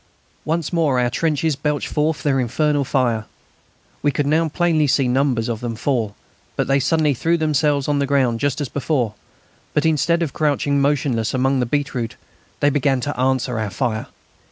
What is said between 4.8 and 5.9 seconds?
see numbers of them